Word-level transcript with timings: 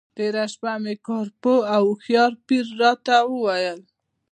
تېره 0.15 0.45
شپه 0.53 0.73
مې 0.83 0.93
کار 1.07 1.27
پوه 1.41 1.65
او 1.75 1.83
هوښیار 1.89 2.31
پیر 2.47 2.65
راته 2.81 3.15
وویل. 3.31 3.79